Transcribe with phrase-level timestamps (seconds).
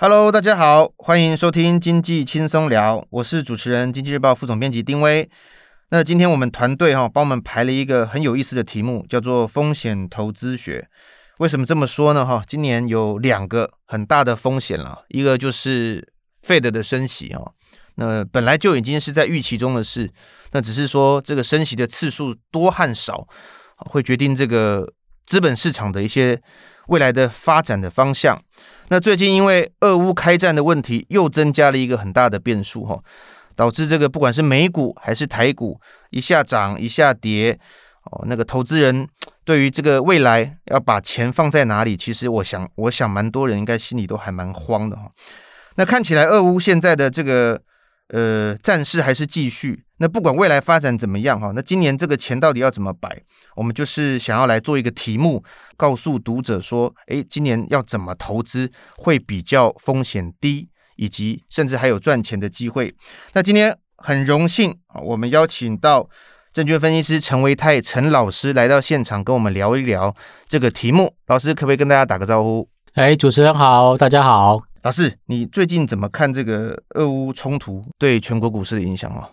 [0.00, 5.28] Hello，大家好，欢迎收听经济轻松聊，我是主持人经济日报副总编辑丁威。
[5.88, 10.88] 那今天我们团队哈帮我们排了一个很有意思的题目，叫做风险投资学。
[11.38, 12.24] 为什么这么说呢？
[12.24, 16.12] 哈，今年有两个很大的风险了，一个就是
[16.46, 17.52] Fed 的升息哈，
[17.96, 20.08] 那本来就已经是在预期中的事，
[20.52, 23.26] 那只是说这个升息的次数多和少，
[23.78, 24.92] 会决定这个
[25.26, 26.40] 资本市场的一些
[26.86, 28.40] 未来的发展的方向。
[28.88, 32.98] 那最近因为俄乌开战的问题，又增加了一个很大的变数哈，
[33.54, 35.80] 导致这个不管是美股还是台股
[36.10, 37.58] 一下涨一下跌
[38.04, 39.08] 哦，那个投资人
[39.44, 45.10] 对于这个未来要把钱放在哪里，其实我想，我想蛮多人应该心里都还蛮慌的哈。
[45.76, 47.60] 那看起来俄乌现在的这个。
[48.08, 49.84] 呃，战事还是继续。
[49.98, 53.20] 那不管未来发展怎么样哈，那今年这个钱到底要怎么摆？
[53.56, 55.42] 我们就是想要来做一个题目，
[55.76, 62.94] 告诉读者说，诶，今年要怎么投资会比较风险低，以及甚至还有赚钱的机会。
[63.32, 66.08] 那今天很荣幸啊，我们邀请到
[66.52, 70.14] 证券分析师陈维泰陈老师来到现场，跟我们聊一聊
[70.48, 71.16] 这个题目。
[71.26, 72.68] 老师可不可以跟大家打个招呼？
[72.94, 74.67] 哎，主持人好，大家好。
[74.88, 79.28] 老师，你最近怎么看这个俄乌冲突对全国股市的影响啊？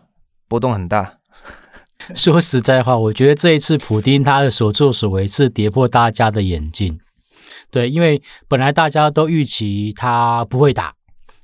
[0.50, 1.20] 波动很大。
[2.14, 7.00] 说实在话，我觉得这一次普丁他的所作所为是跌破大家的眼镜。
[7.72, 10.94] 对，因为本来大家都预期他不会打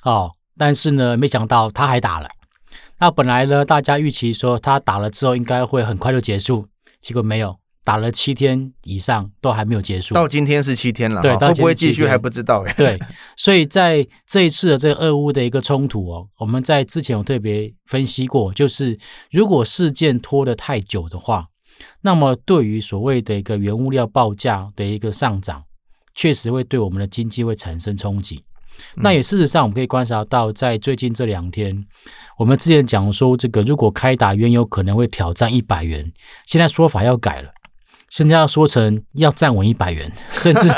[0.04, 2.28] 哦，但是呢，没想到他还打了。
[3.00, 6.68] 那本来呢，大家预期说他打了之后应该会很快就结束，
[7.00, 7.61] 结果没有。
[7.84, 12.64] 打了七天以上都还没有结束，到今天是七天了，对，会不会继续还不知道。
[12.78, 13.00] 对，
[13.36, 18.98] 所以在这一次的这个俄乌的一个冲突哦，我们在之前有特别分析过，就是
[19.32, 21.48] 如果事件拖得太久的话，
[22.02, 25.64] 那么对于所谓的一个原物料报价的一个上涨，
[26.14, 28.44] 确实会对我们的经济会产生冲击。
[28.96, 31.84] 那也事实上，我们可以观察到，在最近这两天，
[32.38, 36.12] 我们之前讲说这个如果开打原油可能会挑战一百元，
[36.46, 37.50] 现在说法要改了。
[38.12, 40.70] 现在要说成要站稳一百元，甚至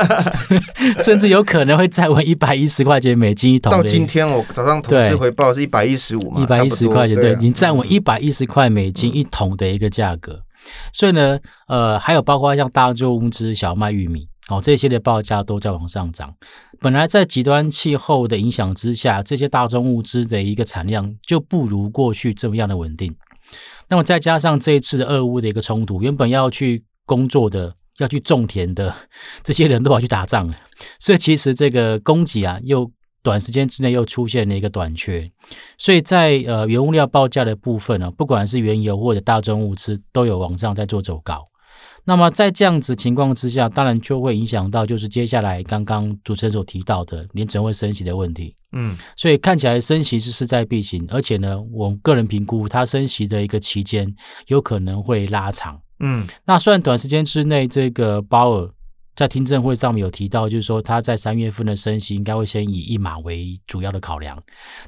[1.03, 3.71] 甚至有可能会站稳一百一十块钱美金一桶。
[3.71, 10.33] 到今天我早上同事回报是一百一十五嘛，一百一十块钱，对，你站稳一百一十块美金一桶的一个价格。
[10.33, 10.43] 嗯、
[10.93, 16.31] 所以呢，呃，还有包括像大宗物资、小麦、玉米哦，这些的报价都在往上涨。
[16.79, 23.15] 本来在极端气候的影响之下，这些大宗物资的一个产量就不如过去这么样的稳定。
[23.89, 26.83] 那么再加上这一次的俄乌的一个冲突，原本要去。
[27.05, 28.93] 工作的要去种田的
[29.43, 30.55] 这些人都跑去打仗了，
[30.99, 32.89] 所以其实这个供给啊，又
[33.21, 35.31] 短时间之内又出现了一个短缺，
[35.77, 41.43] 所以在呃原物料报价的部分呢，不管是原油或者大宗物资，都有往上在做走高。
[42.05, 48.53] 那么在这样子情况之下，当然就会影响到就是接下来刚刚主持人所提到的联准会升息的问题。
[48.73, 54.13] 嗯，所以看起来升息是势在必行，而且呢，我个人评估它升息的一个期间
[54.47, 55.79] 有可能会拉长。
[56.03, 58.69] 嗯，那虽然短时间之内这个鲍尔
[59.15, 64.41] 在听证会上面有提到，就是说他在三月份的升息应该会先以一码为主要的考量，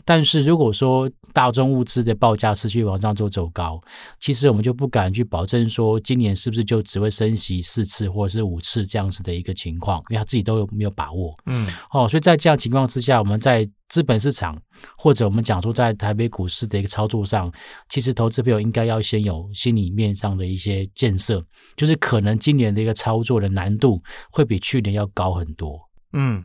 [0.04, 3.80] 但是如果说大宗物资的报价持续往上做走高，
[4.20, 11.36] 其实我们就不敢去保证说今年是不是就只会升息四次或者是五次这样子的一个情况，因为他自己都有没有把握。
[11.46, 14.62] 嗯，哦，所以在这样情况之下，我们在资本市场
[14.98, 17.50] 或者我们讲说在台北股市的一个操作上，
[17.88, 21.42] 其实投资朋友应该要先有心理面上的一些建设，
[21.78, 25.80] 就是可能今年的一个操作的难度会比去年要高很多。
[26.12, 26.44] 嗯，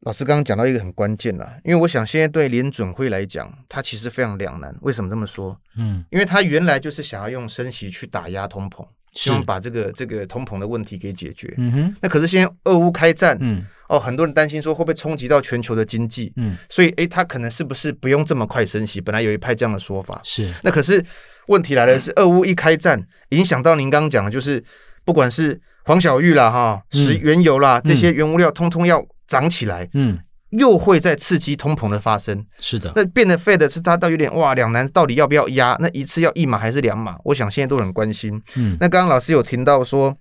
[0.00, 4.74] 老师刚刚讲到一个很关键啦，因为我想现在对联准会来讲，它其实非常两难。
[4.80, 5.60] 为什么这么说？
[5.76, 8.82] 嗯，因为它原来就是想要用升息去打压通膨，
[9.16, 11.52] 希望把这个这个通膨的问题给解决。
[11.56, 13.64] 嗯哼，那可是现在俄乌开战，嗯。
[13.88, 19.00] 哦，很多人担心说会不会冲击到全球的经济，嗯，所以诶，他可能是不是不用这么快升息？
[19.00, 20.52] 本来有一派这样的说法，是。
[20.64, 21.00] 那可是
[21.46, 24.60] 问题来了，是俄乌一开战，影响到您刚刚讲的，就是
[25.04, 30.18] 不管是黄小玉啦，哈，石原油啦，这些原物料通通要涨起来，嗯，
[30.50, 32.92] 又会再刺激通膨的发生，是的。
[32.94, 35.76] 那变得 Fed 是它倒有点哇两难，到底要不要压？
[35.80, 37.16] 那一次要一码还是两码？
[37.24, 38.42] 我想现在都很关心。
[38.54, 40.16] 嗯，那刚刚老师有听到说。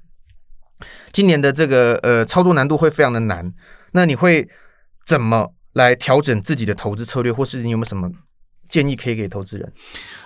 [1.13, 3.54] 今年的这个呃操作难度会非常的难，
[3.94, 4.45] 那你会
[5.07, 8.12] 怎么来调整自己的投资策略，或是你有没有什么
[8.68, 9.72] 建议可以给投资人？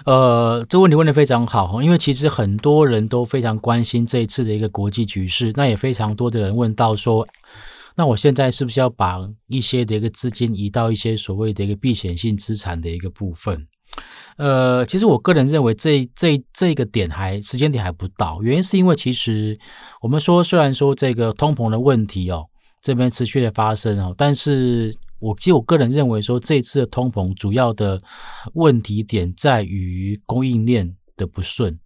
[0.06, 7.28] 呃，这个问题问的非常好，因为其实很多人都非常关心这一次的一个国际局势，那也非常多的人问到说，
[8.00, 9.18] 那我现在是不是要把
[9.48, 13.68] 一些的一个资金移到一些所谓的一个避险性资产的一个部分？
[14.38, 19.60] 呃，其实我个人认为这这这个点还时间点还不到，原因是因为其实
[20.01, 22.42] 我们说虽然说这个通膨的问题哦
[22.81, 28.01] 这边持续的发生哦，但是我其实我个人认为说，这次的通膨主要的
[28.54, 31.78] 问题点在于供应链的不顺，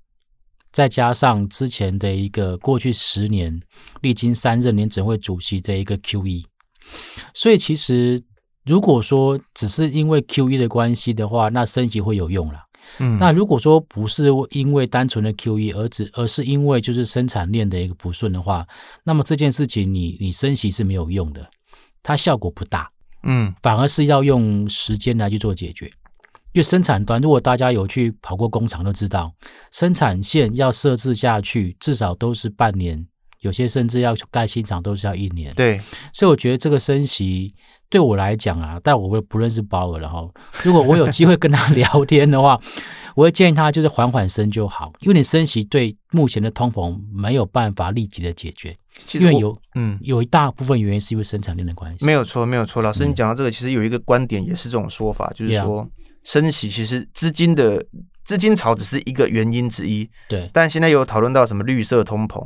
[0.74, 3.62] 再加上之前的一个过去十年
[4.02, 6.44] 历经三任联准会主席的一个 QE，
[7.34, 8.22] 所以其实
[8.66, 12.60] 如果说只是因为 QE 的关系的话，那升息会有用了。
[13.00, 18.68] 嗯，那如果说不是因为单纯的 QE，而只而是因为就是生产链的一个不顺的话，
[19.06, 21.50] 那么这件事情你你升息是没有用的，
[22.02, 22.90] 它效果不大。
[23.24, 25.90] 嗯，反而是要用时间来去做解决。
[26.54, 29.34] 因为生产端，如果大家有去跑过工厂，都知道
[29.72, 33.06] 生产线要设置下去，至少都是半年，
[33.42, 35.54] 有些甚至要盖新厂都是要一年。
[35.56, 35.80] 对，
[36.14, 37.54] 所以我觉得这个升息
[37.90, 40.28] 对我来讲啊，但我不认识鲍尔了哈。
[40.64, 42.60] 如果我有机会跟他 聊天的话，
[43.16, 48.76] 我会建议他就是缓缓升就好，因为你升息对目前的通膨没有办法立即的解决。
[49.14, 52.06] 因为有嗯，有一大部分原因是因为生产链的关系。
[52.06, 52.80] 没有错，没有错。
[52.80, 55.90] 老师，你讲到这个，其实有一个观点也是这种说法，嗯、就是说
[56.24, 57.86] 升息其实资金的
[58.24, 60.10] 资金潮只是一个原因之一。
[60.28, 60.50] 对。
[60.54, 62.42] 但现在有讨论到什么绿色通膨、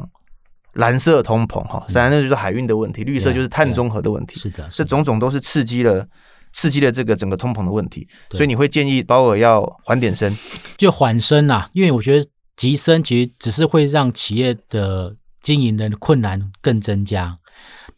[0.74, 4.36] 蓝色通膨哈，当然那就是海运的问题，绿色就是碳中和的问题。
[4.36, 6.08] 是的，这种种都是刺激了
[6.54, 8.08] 刺激了这个整个通膨的问题。
[8.32, 10.36] 所以你会建议鲍尔要缓点升，
[10.78, 15.16] 就缓升啊，因为我觉得急升其实只是会让企业的。
[15.40, 17.38] 经营的困难更增加，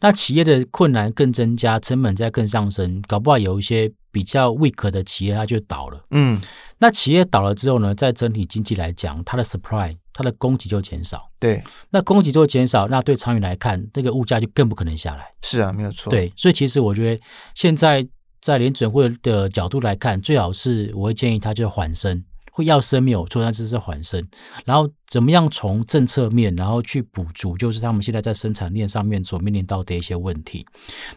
[0.00, 6.02] 那企业的困难更增加，成本在更上升，搞不好有一些比较 weak 的企业它就倒了。
[6.10, 6.40] 嗯，
[6.78, 11.26] 那企业倒了之后呢，在整体经济来讲，它的 supply 它的供给就减少。
[11.38, 15.26] 对，那供给就减少，那对长远来看，那个物价就更不可能下来。
[15.42, 16.08] 是啊，没有错。
[16.10, 17.22] 对，所以其实我觉得
[17.54, 18.06] 现在
[18.40, 22.24] 在联准会的角度来看，最好是我会建议它就缓升。
[22.62, 24.24] 要生没有错，但只是缓升。
[24.64, 30.66] 然后怎么样从政策面，然后去补足，就是他们现在在生产链上面所面临到的一些问题。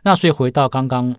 [0.04, 1.16] 那所以回到刚刚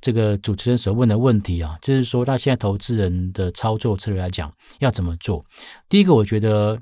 [0.00, 5.44] 这个主持人所问的问题啊，就是说，那现在投资人的操作策略来讲，要怎么做？
[5.88, 6.80] 第一个，我觉得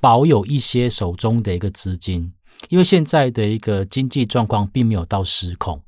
[0.00, 2.32] 保有一些手中的一个资金，
[2.68, 5.82] 因为现在的一个经济状况并没有到失控。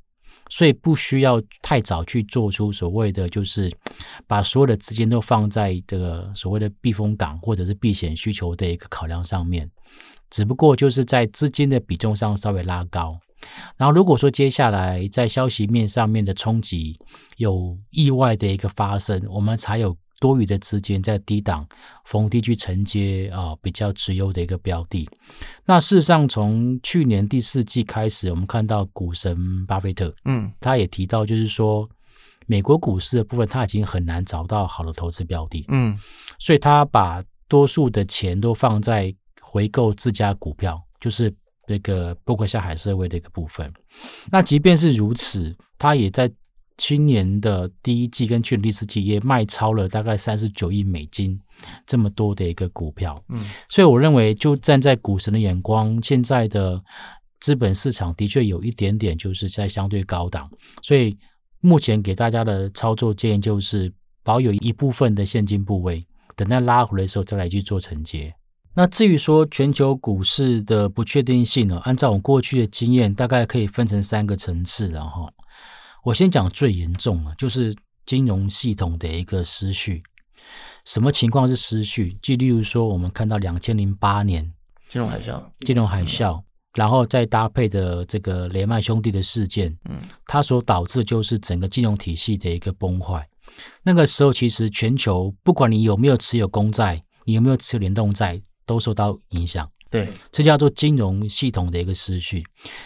[0.51, 3.73] 所以不需要太早去做出所谓的，就是
[4.27, 9.71] 把所有的资金都放在这个所谓的避风港或者是避险需求的一个考量上面，
[10.29, 13.19] 只不过就是在资金的比重上稍微拉高。
[13.79, 16.99] 然后如果说接下来在消息面上面的冲击
[17.39, 19.97] 有意外的一个发生，我们才有。
[20.21, 21.67] 多余的资金在低档
[22.05, 25.09] 逢低去承接啊，比较持优的一个标的。
[25.65, 31.89] 那事实上，从去年第四季开始，我们看到股神巴菲特，嗯，他也提到，就是说
[32.47, 35.99] 美国股市的部分，他已经很难找到好的投资标的，嗯，
[36.39, 41.35] 所以他把多数的钱都放在回购自家股票，就是
[41.67, 43.73] 这个包括下海社会的一个部分。
[44.31, 46.31] 那即便是如此，他也在。
[46.83, 51.39] 今年的第一季跟去年第四季也卖超了大概三十九亿美金，
[51.87, 53.39] 这么多的一个股票，嗯，
[53.69, 56.83] 所以我认为就站在股神的眼光，现在的
[57.39, 60.51] 资本市场的确有一点点就是在相对高档，
[60.81, 61.15] 所以
[61.61, 63.93] 目前给大家的操作建议就是
[64.23, 66.03] 保有一部分的现金部位，
[66.35, 68.35] 等待拉回来的时候再来去做承接。
[68.73, 75.31] 那至于说全球股市的不确定性呢，按照我过去的经验，大概可以分成三个层次，然后。
[76.05, 77.75] 我先讲最严重啊，就是
[78.07, 80.03] 金融系统的一个失序。
[80.85, 82.17] 什么情况是失序？
[82.23, 84.51] 就例如说，我们看到两千零八年
[84.89, 86.43] 金融海啸，金融海啸，
[86.75, 93.29] 然后再搭配的这个雷曼兄弟的事件，嗯，它所导致就是整个金融体系的一个崩坏。
[93.83, 99.71] 那个时候，其实全球不管你有没有持有公债，你有没有持有联动债，都受到影响。
[99.91, 102.45] 对，这叫做金融系统的一个失序，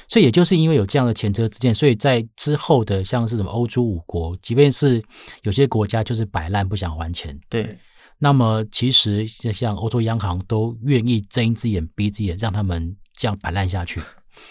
[0.09, 5.03] 所以也就是因为有这样的前车之鉴，所以在之后的像是什么欧洲五国，即便是
[5.43, 7.77] 有些国家就是摆烂不想还钱，对，
[8.19, 14.01] 那么其实像欧洲央行都愿意睁一只眼闭一只眼，让他们这样摆烂下去，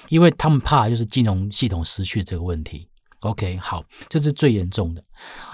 [0.09, 2.87] 因为他们怕就是金融系统失去这个问题。
[3.23, 5.01] OK，好，这是最严重的。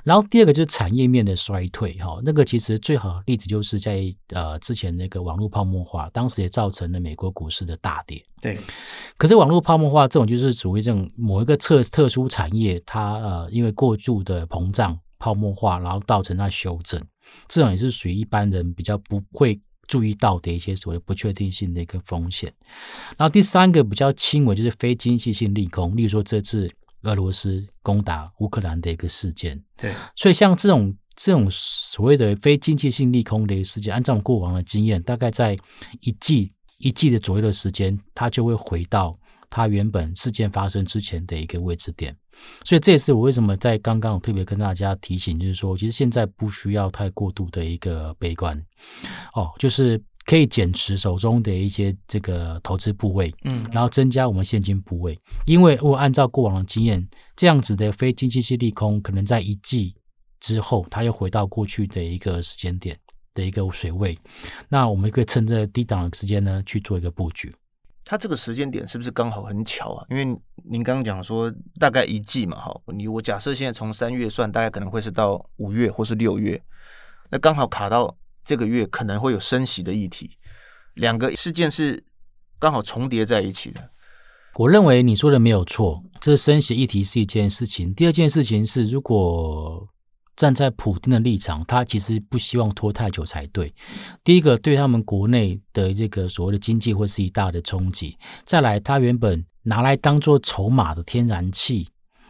[0.03, 8.23] 然后第二个就是产业面的衰退，哈，那个其实最好的例子就是在呃之前那个网络泡沫化，当时也造成了美国股市的大跌。
[8.41, 8.57] 对。
[9.17, 16.99] 可是网络泡沫化这种就是属于这种某一个特特殊产业，它呃因为过度的膨胀泡沫化，然后造成它修正，
[17.47, 22.51] 这种也是属于一般人比较不会注意到的一些所谓不确定性的一个风险。
[23.15, 26.67] 然后第三个比较轻微就是非经济性利空，例如说这次。
[27.03, 35.57] 俄罗斯攻打乌克兰的一个事件，对，所以像这种这种所谓的非经济性利空的一个事件，按照过往的经验，大概在
[36.01, 39.13] 一季一季的左右的时间，它就会回到
[39.49, 42.15] 它原本事件发生之前的一个位置点。
[42.63, 48.57] 所以这也是我为什么在刚刚我特别跟大家提醒，就是说，其实现在不需要太过度的一个悲观
[49.33, 50.01] 哦，就是。
[50.29, 57.03] 可以减持手中的一些这个投资部位，嗯，然后增加我们现金部位，因为我按照过往的经验，
[57.35, 59.95] 这样子的非经济性利空，可能在一季
[60.39, 62.95] 之后，它又回到过去的一个时间点
[63.33, 64.15] 的一个水位，
[64.67, 67.51] 那我们可以趁着低档的时间呢去做一个布局。
[68.05, 70.05] 它这个时间点是不是刚好很巧啊？
[70.11, 70.25] 因为
[70.63, 76.61] 您刚刚讲说大概一季嘛，哈，你我假设现在从三月算，大概可能会是到五月或是六月，
[77.31, 78.15] 那刚好卡到。
[78.49, 80.31] 这个月可能会有升息的议题，
[80.95, 82.03] 两个事件是
[82.57, 83.91] 刚好重叠在一起的。
[84.55, 87.93] 我认为你说的没有错，这升息议题是一件事情。
[87.93, 89.87] 第二件事情是，如果
[90.35, 93.71] 站在普丁的立场，他其实不希望拖太久才对。
[94.23, 98.17] 第一个，对他们国内的这个所谓的经济会是一大的冲击。
[98.45, 101.87] 再来，他原本拿来当做筹码的天然气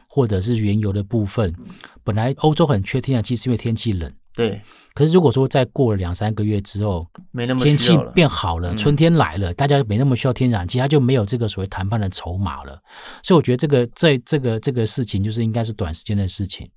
[0.09, 1.55] 或者是原油的部分，
[2.03, 4.11] 本来欧洲很缺天然气，是因为天气冷。
[4.39, 4.61] 对，
[4.93, 12.81] 可是如果说再过了两三个月之后，没那么天气变好了，春天来了，大家没那么需要天然气，他就没有这个所谓谈判的筹码了。
[13.23, 16.69] 所以我觉得这个这这个这个事情就是应该是短时间的事情，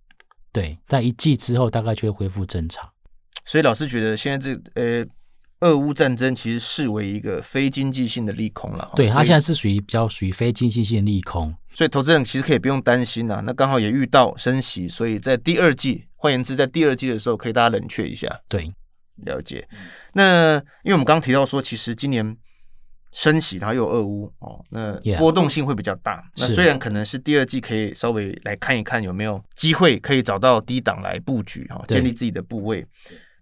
[0.53, 2.89] 对，在一季之后大概就会恢复正常。
[3.45, 5.07] 所以老师觉得现在这呃。
[5.63, 13.41] 俄乌战争其实视为一个非经济性的利空了，对，它现在是属于比较属于非经济性的利空，所以投资人其实可以不用担心了。
[13.43, 18.29] 那刚好也遇到升息，所以在第二季，换言之，在第二季的时候，可以大家冷却一下。
[18.49, 18.73] 对，
[19.25, 19.67] 了解。
[20.13, 22.37] 那因为我们刚刚提到说，其实今年
[23.11, 26.19] 升息，然后又有俄乌哦，那波动性会比较大。
[26.37, 32.87] Yeah, 那虽然可能是第二季可以稍微来看一看有没有机会可以找到低档来布局哈，建立自己的部位。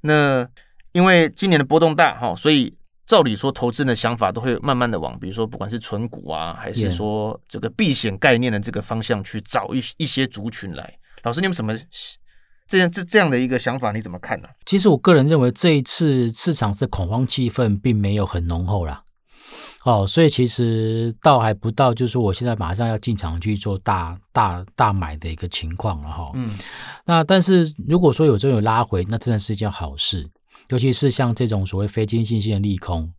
[0.01, 0.49] 那
[0.93, 2.75] 因为今年的波动大哈，所以
[3.07, 10.99] 照理说，投资人的想法都会慢慢的往，比如说不管是存股啊，还是说这个避险概念的这个方向去找一一些族群来。
[11.23, 11.77] 老师，你有什么
[12.71, 13.91] 这样这这样的一个想法？
[13.91, 14.49] 你怎么看呢？
[14.65, 19.03] 其实我个人认为，这一次市场是恐慌气氛并没有很浓厚啦。
[19.85, 26.31] 哦，所以其实倒还不到，就是说我现在马上要进场去做大大大买的一个情况了哈。
[26.35, 26.57] 嗯，
[27.05, 30.31] 那但是如果说有这种拉回，那真的是一件好事。
[30.69, 33.11] 尤其是像这种所谓非经信性的利空，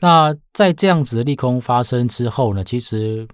[0.00, 3.28] 那在这样子的利空发生之后呢，其实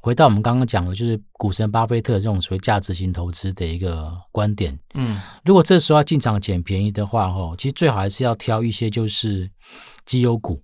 [0.00, 4.78] 回到我们刚刚讲的，就是股神巴菲特这种所谓价值型投资的一个观点。
[4.94, 9.50] 嗯，如果这时候要进场捡便宜的话，哈，其实最好还是要挑一些就是
[10.04, 10.62] 绩优股。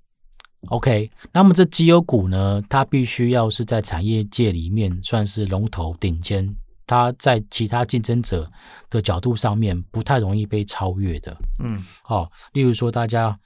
[0.69, 6.57] OK，那么这绩优股呢，它必须要是在产业界里面算是龙头顶尖。
[6.89, 8.49] 它在其他竞争者
[8.89, 13.37] 的角度上面不太容易被超越的，嗯，好、哦，例如说大家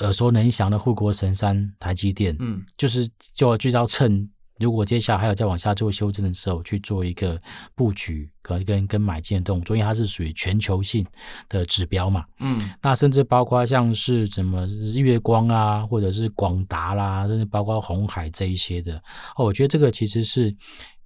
[0.00, 4.26] 耳熟能详的护国神山台积电，嗯，就是就就要趁
[4.58, 7.40] 如果接下来还有再往下做修正的时候去做一个
[7.74, 11.06] 布局，可能跟跟买进的动作，因为它是属于全球性
[11.48, 18.96] 的指标嘛，嗯，那甚至包括像是什么日月光啊，或者是广达啦，甚至包括红海这一些的，
[19.36, 20.54] 哦，我觉得这个其实是。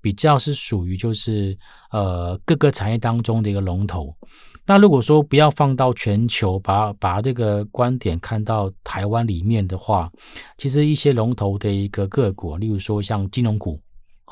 [0.02, 1.56] 比较是属于就是
[1.92, 4.14] 呃各个产业当中的一个龙头。
[4.66, 10.10] 那如果说不要放到全球，把把这个观点看到台湾里面的话，
[10.58, 13.80] 其实一些龙头的一个个股，例如说像金融股。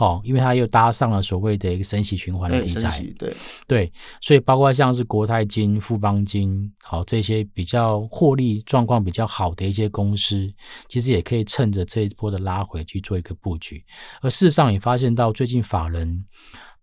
[0.00, 3.37] 哦，因为它又搭上了所谓的一个升息循环的题材，对
[3.69, 10.50] 对，所以包括像是国泰金、富邦金，好这些比较获利状况比较好的一些公司，
[10.88, 13.85] 其实也可以趁着这一波的拉回去做一个布局。
[14.23, 16.25] 而事实上也发现到最近法人。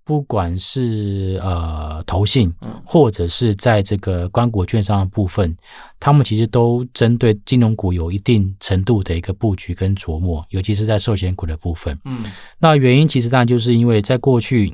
[0.07, 2.49] 不管是呃投信，
[2.85, 5.53] 或者是在这个关谷券商的部分，
[5.99, 11.99] 他们其实都针对金融股有一定程度的一个布局跟琢磨，尤其是在寿险股的部分。
[12.05, 12.23] 嗯，
[12.57, 14.73] 那原因其实当然就是因为在过去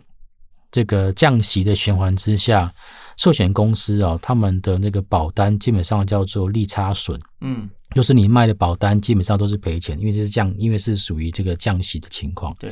[0.71, 2.71] 这个降息的循环之下，
[3.17, 7.19] 寿险公司啊、哦，他们的那个保单基本上叫做利差损。
[7.41, 12.55] 嗯，就是你卖的保单基本上都是赔钱，因为这是降，因为是属于这个降息的情况。
[12.59, 12.71] 对。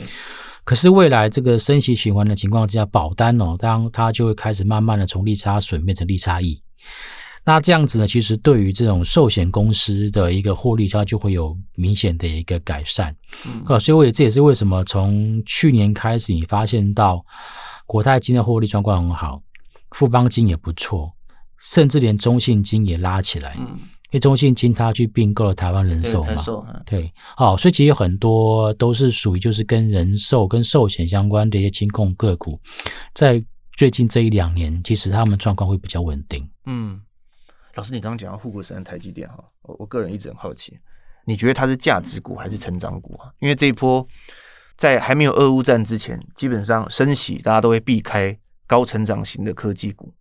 [0.63, 6.62] 可是未来这个升息循环的情况之下，保单哦，当它就会开始慢慢的从利差损变成利差益。
[7.44, 13.15] 那这样子呢，其实对于这种寿险公司的一个获利，它就会有明显的一个改善。
[13.68, 17.25] 嗯，所以我也这也是为什么从去年开始，你发现到
[17.88, 19.41] 国泰金的获利状况很好，
[19.89, 21.12] 富邦金也不错，
[21.58, 23.58] 甚至连中信金也拉起来。
[23.60, 23.80] 嗯。
[24.12, 26.36] 因为中信金它去并购了台湾人寿嘛，
[26.86, 32.60] 对，好，所以其实有很多都是属于就是跟人寿、跟寿险相关的一些金控个股，
[33.13, 33.41] 在
[33.77, 36.48] 最近这一两年，其实他们状况会比较稳定。
[36.65, 37.01] 嗯，
[37.75, 40.77] 老师，你刚刚讲到护国神山台积电哈，我我个人一直很好奇，
[41.25, 43.32] 你觉得它是价值股还是成长股啊？
[43.39, 44.06] 因为这一波
[44.75, 48.38] 在还没有俄乌战之前，基本上升息大家都会避开
[48.68, 50.13] 高成长型的科技股，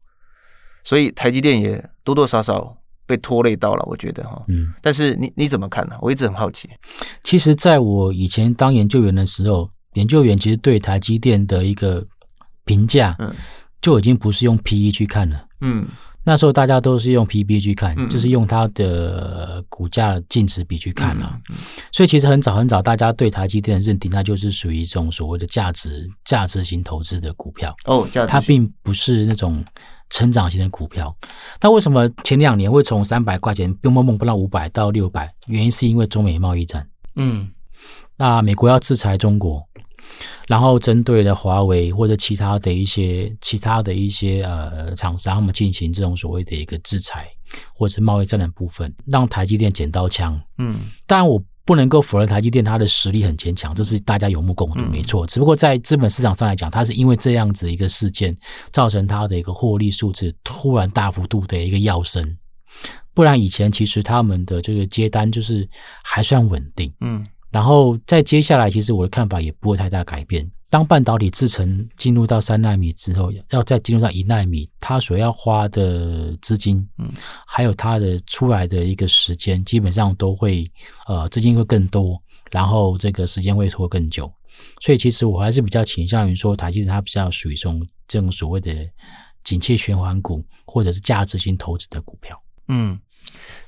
[0.84, 2.78] 所以台积电也多多少少
[3.10, 4.42] 被拖累到了，我觉得哈。
[4.48, 5.96] 嗯，但是你你怎么看呢？
[6.00, 6.70] 我一直很好奇。
[7.22, 12.06] 其实，在我以前当研究员的时候，研究员其实对台积电的一个
[12.64, 13.34] 评价，嗯，
[13.82, 15.86] 就已经不是用 PE 去看了，嗯。
[16.22, 21.32] 那时候大家都是用 PB 去看，嗯、就是用它的股价净值比去看了。
[21.48, 21.56] 嗯嗯、
[21.92, 27.74] 所以其实很早很早，大家对台积电的认定，它就是属于一种所谓的价值价值型投资的股票。
[27.86, 29.64] 哦，价值型，它并不是那种
[30.10, 31.16] 成长型的股票。
[31.60, 35.32] 那为什么前两年会从三百块钱蹦蹦蹦蹦到五百到六百？
[35.46, 36.86] 原因是因为中美贸易战。
[37.16, 37.50] 嗯，
[38.16, 39.66] 那美国要制裁中国。
[40.48, 47.28] 然后针对了华为或者其他的一些其他的一些呃厂商，他们进行这种所谓的一个制裁
[47.74, 50.38] 或者贸易战的部分，让台积电捡到枪。
[50.58, 51.40] 嗯，当然我
[51.70, 55.24] 不能够否认台积电它的实力很坚强，这是大家有目共睹，没错。
[55.24, 58.36] 只不过在资本市场上来讲，它是因为这样子一个事件，
[58.72, 62.36] 造成它的一个获利数字突然大幅度的一个跃升，
[63.14, 65.68] 不然以前其实他们的这个接单就是
[66.02, 66.92] 还算稳定。
[67.02, 67.24] 嗯。
[67.50, 70.48] 然后在接下来，其实我的看法也不会太大改变。
[70.68, 77.10] 当半导体制程进入到三纳米之后，要再进入到一纳米，它所要花的资金，嗯，
[77.44, 80.70] 还有它的出来的一个时间，基本上都会
[81.08, 84.32] 呃资金会更多，然后这个时间会拖更久。
[84.80, 88.72] 所以其实我还是比较倾向于说，台积电它比较属于这种这种所谓的
[89.42, 92.96] 景气循环股，或者是价值型投资的股票，嗯。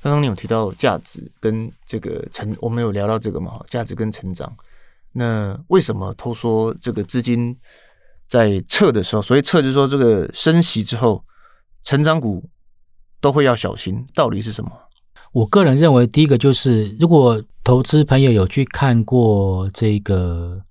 [0.01, 3.59] 刚刚你有提到价值跟这个成，我们有聊到这个嘛？
[3.67, 4.53] 价值跟成长，
[5.11, 7.57] 那为什么都说这个资金
[8.27, 11.23] 在撤的时候，所以撤就是说这个升息之后，
[11.83, 12.49] 成长股
[13.21, 14.71] 都会要小心，道理是什么？
[15.31, 20.61] 我个人认为，第一个就是如果投资朋友有去看过这个。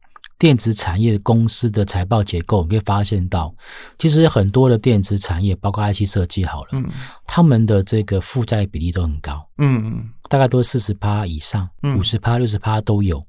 [0.42, 3.54] 电子产业公司的财报结构，你可以发现到，
[3.96, 6.84] 其实很多的电子产业，包括 IC 设计好了，嗯，
[7.28, 13.24] 他们的这个负债比例都很高，嗯嗯，大概都是四十趴以上，五十趴、六十趴都有。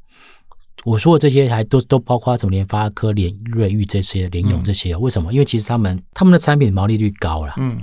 [0.85, 5.31] 我说的这些还都都包括什么联发科、联瑞昱这些、联咏这些，为什么？
[5.31, 7.79] 因为其实他们他们的产品毛利率高了，嗯，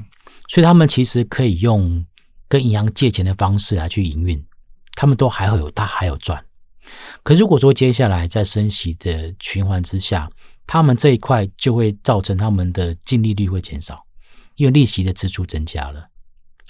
[0.49, 2.05] 所以他们其实可以用
[2.49, 4.45] 跟银行借钱的方式来去营运，
[4.97, 6.45] 他们都还会有大还有赚。
[7.23, 10.31] 可是如果说接下来在升息的循环之下，
[10.67, 14.05] 他们这一块就会造成他们的净利率会减少，
[14.57, 16.03] 因为利息的支出增加了。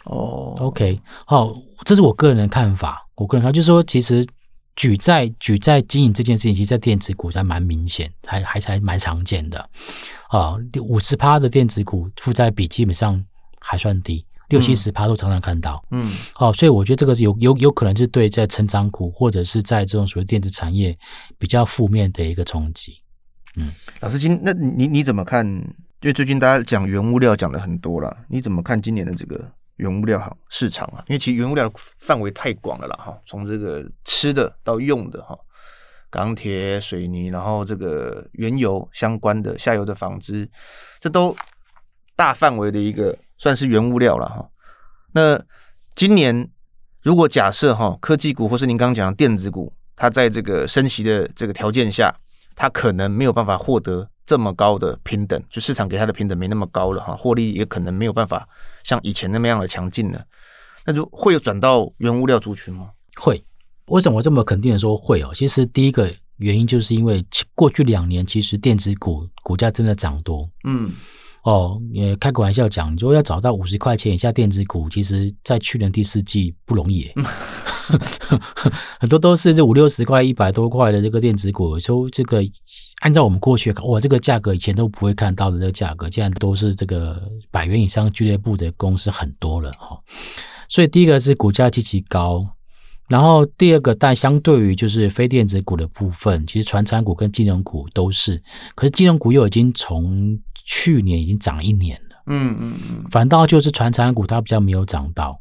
[0.04, 1.54] 哦，OK，好，
[1.84, 3.06] 这是我个人的看法。
[3.16, 4.26] 我个人看就是说，其实
[4.74, 9.68] 举债举债经营这件事情，其实在电子股还蛮明显，还还还蛮常见的。
[10.30, 13.22] 啊，五十趴的电子股负债比基本上
[13.60, 14.24] 还算低。
[14.50, 20.96] 六七十趴都常常看到，嗯，好，所以我觉得这个是有有有可能是对在成长股或者是在这种所谓电子产业
[21.38, 23.00] 比较负面的一个冲击。
[23.56, 25.46] 嗯，老师今那你你怎么看？
[26.00, 29.40] 就最近大家讲原物料讲了很多了，你怎么看今年的这个
[29.76, 31.04] 原物料好市场啊？
[31.08, 35.38] 因为其实原物料范围太广了啦，哈，从这个吃的到用的哈，
[36.10, 40.50] 钢铁、水泥，然后这个原油相关的下游的纺织，
[40.98, 41.36] 这都
[42.16, 43.16] 大范围的一个。
[43.40, 44.48] 算是原物料了哈。
[45.12, 45.42] 那
[45.94, 46.48] 今年
[47.02, 52.14] 如果假设哈科技股或是您刚刚讲的电子股，它在这个升息的这个条件下，
[52.54, 58.46] 它可能没有办法获得这么高的平等，就市场给它的平等没那么高了哈，获利也可能没有办法
[58.84, 60.22] 像以前那么样的强劲了。
[60.84, 62.90] 那就会有转到原物料族群吗？
[63.16, 63.42] 会。
[63.86, 65.30] 为什么我这么肯定的说会哦？
[65.34, 67.24] 其实第一个原因就是因为
[67.54, 70.92] 过去两年其实电子股股价真的涨多，嗯。
[71.42, 77.10] 哦，也开个玩笑讲，你说要找到五十块钱以下电子股，其实在去年第四季不容易，
[79.00, 82.42] 很多都是这五六十块、一百多块的这个电子股，说这个
[83.00, 89.98] 按照我们过去，哇，这个价格以前都不会看到的这个价格，现在都是这个百元以上俱乐部的公司很多了哈。
[90.68, 92.46] 所以第一个是股价极其高，
[93.10, 98.40] 然后第二个，但相对于就是非电子股的部分，其实传产股跟金融股都是，
[98.76, 105.40] 可是金融股又已经从去年已经涨一年了，嗯嗯嗯，反倒就是传产股它比较没有涨到。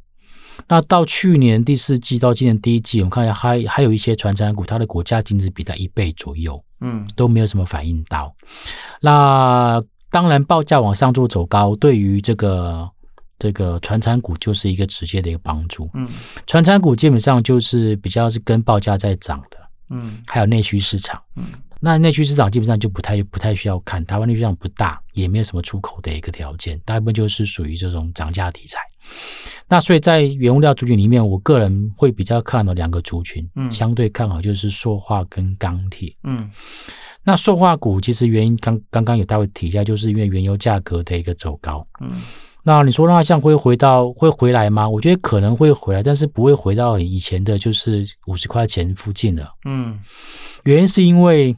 [0.68, 8.34] 那到去年第四季到今年第一季，我们看一下还还有一些传产股，它的股价净值比在一倍左右，嗯，都没有什么反应到。
[9.00, 9.80] 那
[10.10, 12.90] 当然报价往上做走高，对于这个
[13.40, 15.90] 这个传产股就是一个直接的一个帮助。
[15.96, 16.08] 嗯，
[16.46, 19.58] 传产股基本上就是比较是跟报价在涨的，
[19.90, 21.46] 嗯，还有内需市场，嗯。
[21.82, 28.80] 那内需市场基本上就不太不太需要看，台湾内需市场不大，也没有什么出口的一个条件，大部分就是属于这种涨价题材。
[29.70, 36.52] 那所以在原物料族群里面，我个人会比较看好两个族群，嗯，相对看好就是塑化跟钢铁，嗯。
[37.24, 42.12] 那塑化股其实原因刚刚刚有大卫提一下，就是因为原油价格的一个走高，嗯。
[42.78, 44.88] 那你说那像会回到会回来吗？
[44.88, 50.00] 我觉得可能会回来，但是不会回到以前的就是五十块钱附近了，嗯。
[50.66, 51.56] 原因是因为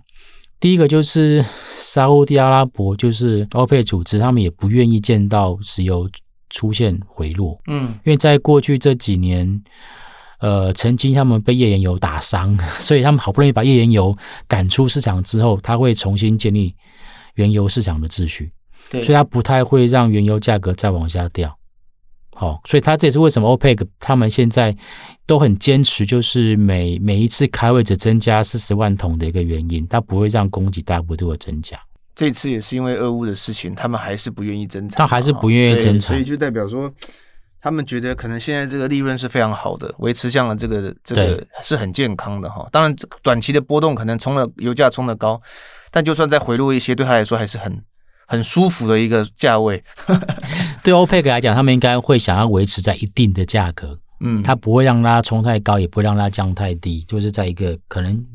[0.59, 6.09] 第一个就是沙乌地阿拉伯就是欧佩组织，他们也不愿意见到石油。
[6.53, 9.63] 出现回落，嗯，因为在过去这几年，
[10.41, 14.13] 呃，曾经他们被页岩油打伤， 所以他们好不容易把页岩油
[14.49, 16.75] 赶出市场之后，他会重新建立
[17.35, 18.51] 原油市场的秩序，
[18.89, 21.57] 对，所以它不太会让原油价格再往下掉。
[22.33, 24.75] 好，所以他这也是为什么 OPEC 他们现在
[25.27, 31.77] 都很坚持，就是每每一次开会只增加四十万桶的一个原因，他不会让供给大幅度的增加。
[32.15, 36.91] 这次也是因为俄乌的事情，他们还是不愿意增产，他还是不愿意增产，所以就代表说，
[37.61, 42.67] 他们觉得可能现在这个利润是非常好的，维持这样的这个这个是很健康的哈。
[42.71, 45.39] 当然，短期的波动可能冲了油价冲的高，
[45.91, 47.79] 但就算再回落一些，对他来说还是很
[48.31, 49.83] 很舒服的一个价位。
[50.81, 58.25] 对欧佩克来讲，他们应该会想要维持在一定的价格，嗯，它不会让它冲太高，也不会让它降太低，就是在一个可能。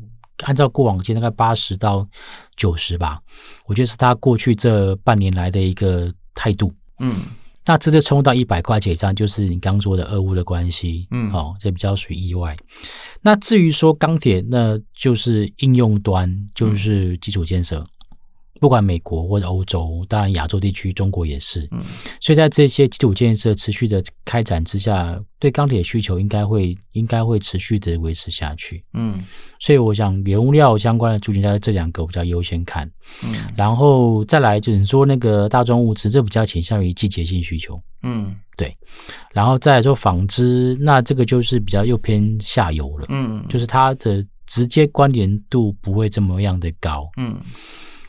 [0.43, 2.07] 按照过往期大概八十到
[2.55, 3.19] 九十吧，
[3.65, 6.71] 我觉得是他过去这半年来的一个态度。
[6.99, 7.11] 嗯，
[7.65, 11.07] 那这次冲到一百块钱以上，就是你刚说的俄乌的关系。
[11.09, 12.55] 嗯，哦，这比较属于意外。
[13.23, 17.83] 那至于说钢铁，那就是应用端，就是基础建设。
[18.57, 21.67] 嗯不管美国或者欧洲，当然亚洲地区，中国也是。
[21.71, 21.81] 嗯，
[22.19, 28.83] 所以在这些基础建设持续的开展之下，对钢铁需求应该会应该会持续的维持下去。
[28.93, 29.23] 嗯，
[29.59, 32.89] 所以我想原物料相关的族群在这两个比较优先看。
[33.23, 37.79] 嗯，然后再来就是说那个大众物资，这比较倾向于季节性需求。
[38.03, 38.75] 嗯，对。
[39.31, 43.05] 然后再来说纺织，那这个就是比较又偏下游了。
[43.09, 47.07] 嗯，就是它的直接关联度不会这么样的高。
[47.17, 47.39] 嗯。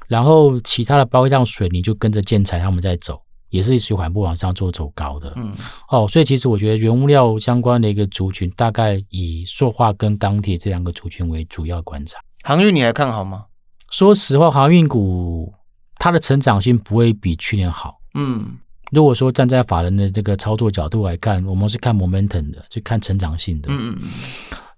[0.08, 5.32] 然后其他的包括像水泥就跟着建材他们在走，也是循环不往上做走高的。
[5.36, 5.54] 嗯，
[5.90, 12.18] 哦，所以其实我觉得原物料相关的一个族群，大概以塑化跟钢铁这两个族群为主要观察。
[12.42, 13.44] 航运你还看好吗？
[13.90, 15.52] 说实话，航运股
[15.98, 17.98] 它的成长性不会比去年好。
[18.14, 18.56] 嗯，
[18.90, 23.70] 如果说站在法人的这个操作角度来看，我们是看 momentum 的，就看成长性的。
[23.70, 24.08] 嗯嗯嗯，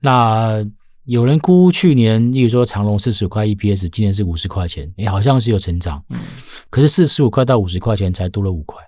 [0.01, 0.67] 那。
[1.05, 6.03] 有人估去年，例如说长隆四十五块 EPS，今年是五十块钱，也好像是有成长。
[6.11, 6.19] 嗯，
[6.69, 8.79] 可是四十五块到五十块钱才多了五块，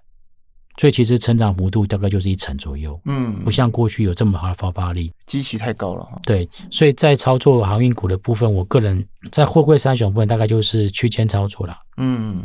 [0.76, 3.00] 所以其实成长幅度大概就是一成左右。
[3.06, 6.06] 嗯，不像过去有这么好的发发力，基期太高了。
[6.24, 11.76] 对，所以在操作航运股的部分，我个人在货柜三雄部分大概就是区间操作了。
[11.96, 12.38] 嗯，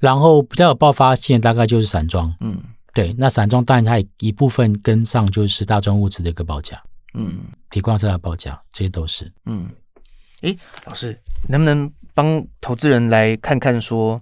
[0.00, 2.34] 然后比较有爆发性大概就是散装。
[2.40, 2.58] 嗯，
[2.92, 6.82] 对，那散装当然它一部分跟上就是大众物资的一个报价。
[7.16, 7.38] 嗯，
[7.70, 9.32] 提供这样的报价，这些都是。
[9.46, 9.68] 嗯，
[10.42, 14.20] 诶，老师能不能帮投资人来看看说，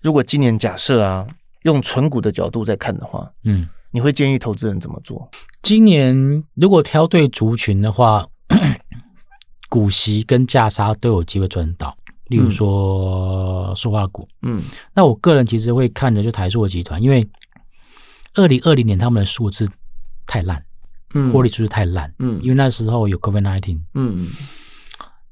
[0.00, 1.26] 如果今年假设啊，
[1.62, 5.30] 用纯股的角度在看的话，嗯，你会建议投资人怎么做？
[5.62, 8.26] 今年如果挑对族群的话，
[9.70, 11.96] 股息跟价差都有机会赚到。
[12.26, 14.62] 例如说塑化股，嗯，
[14.94, 17.28] 那我个人其实会看的就台塑集团，因为
[18.34, 19.68] 二零二零年他们的数字
[20.26, 20.64] 太烂。
[21.32, 24.28] 获利数字太烂，嗯，因为那时候有 COVID-19，嗯，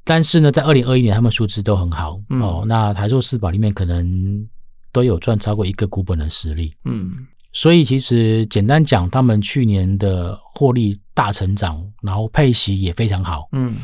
[0.04, 4.46] 但是呢，在二零二一年他们数字都很好，嗯、哦，那台塑四宝里面可能
[4.92, 13.76] 都有赚超过一个股本的实力，嗯，所以其实简单讲，他们去年的获利大成长，然后配息也非常好，嗯，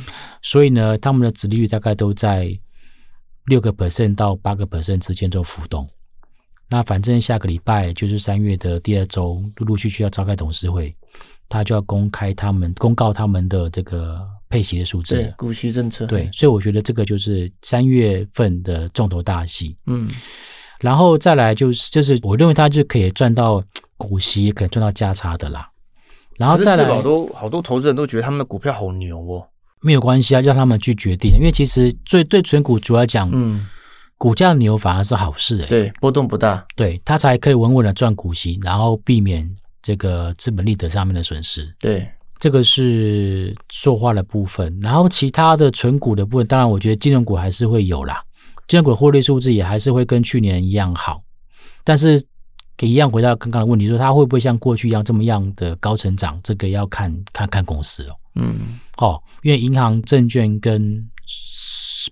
[0.43, 2.59] 所以呢，他们的殖利率大概都在
[3.47, 5.89] 六个 percent 到八个 percent 之间做浮动。
[6.69, 10.93] 那反正下个礼拜就是三月的第二周，陆陆续续要召开董事会。
[11.49, 20.09] 他就要公开他们公告他们的这个配息的数字，对，股息政策，对，所以我觉得这个就是三月份的重头大戏，嗯，
[20.81, 23.63] 然后再来就是就是我认为他就可以赚到
[23.97, 25.69] 股息，也可以赚到价差的啦，
[26.37, 29.47] 然后再来，好多好多投资人都觉得他们的股票好牛哦，
[29.81, 33.67] 没有关系啊，让他们去决定，因为其实最对存股主要讲，嗯，
[34.17, 39.49] 股价牛反而是好事哎，对，波动不大，对，他才可以稳稳的赚股息，然后避免。
[39.87, 44.77] 这个资本利得上面的损失，对，这个是塑化的部分。
[44.83, 48.21] 然后其他的存股的部分，当然我觉得金融股还是会有啦，
[48.67, 51.23] 金融股的获利数字也还是会跟去年一样好。
[51.85, 52.21] 但是
[52.77, 56.37] 给一样回到刚刚的问题，说它会不会像过去一样这么样的高成长？
[56.43, 58.17] 这个要看看看公司哦。
[58.35, 61.01] 嗯，哦，因为银行、证券跟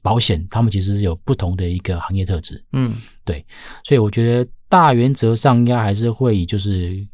[0.00, 2.64] 保险，他们其实是有不同的一个行业特质。
[2.72, 3.44] 嗯，对，
[3.82, 7.04] 所以我觉得大原则上应该还是会以就是。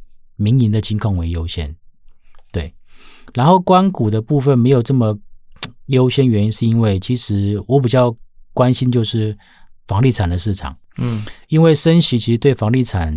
[0.40, 1.76] 民营的金控为优先。
[2.50, 2.74] 对，
[3.34, 5.16] 然后关股的部分没有这么
[5.86, 8.16] 优先，原因是因为其实我比较
[8.54, 9.36] 关心就是
[9.86, 10.76] 房地产的市场。
[10.98, 13.14] 嗯，因为升息其实对房地产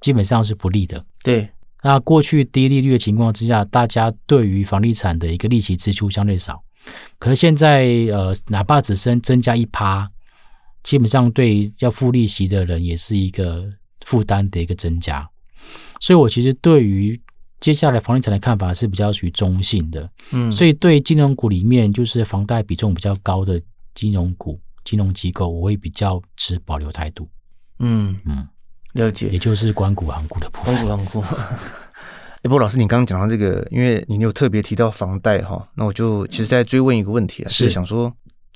[0.00, 1.02] 基本上是不利的。
[1.22, 1.48] 对，
[1.82, 6.62] 那过去低利率的情况之下，大家对于房地产的一个利息支出相对少。
[7.18, 10.10] 可是现在呃，哪怕只升增加一趴，
[10.82, 13.72] 基本上对要付利息的人也是一个
[14.04, 15.28] 负担的一个增加。
[16.00, 17.20] 所以我其实对于
[17.60, 20.10] 接下来房地产的看法是比较属于中性的。
[20.32, 23.60] 嗯，所以对金融股里面，就是房贷比重比较高的
[23.94, 24.60] 金融股。
[24.84, 27.28] 金融机构我会比较持保留态度，
[27.78, 28.48] 嗯嗯，
[28.94, 30.74] 了解，也就是关股行股的部分。
[30.86, 31.20] 关股行股。
[32.40, 38.10] 哎，不过老师，你刚刚讲到这个，因为你有特别提到房贷哈，那我就其实在追问一个问题啊，是想说，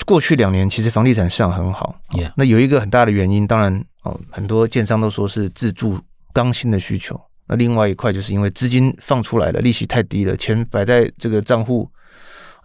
[0.07, 1.95] 过去两年其实房地产市场很好.
[2.35, 6.01] 那有一个很大的原因，当然哦，很多建商都说是自住
[6.33, 11.91] 刚性的需求，那另外一块就是因为资金放出来了，利息太低了，钱摆在这个账户。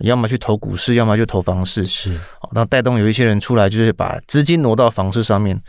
[0.02, 2.20] 要么去投股市，要么就投房市，是，
[2.52, 5.60] 那带动有一些人出来，就是把资金挪到房市上面，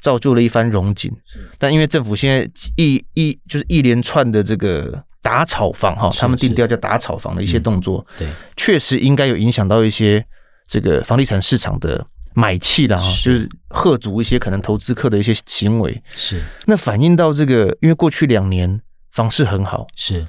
[0.00, 1.12] 造就了一番荣景。
[1.24, 10.24] 是，但因为政府现在一一就是一连串的这个打炒房哈，他们定调叫打炒房的一些动作，对，确实应该有影响到一些
[10.68, 16.02] 这个房地产市场的买气的哈，就是贺足一些可能投资客的一些行为。
[16.08, 18.80] 是，那反映到这个，因为过去两年
[19.12, 20.26] 房市很好，是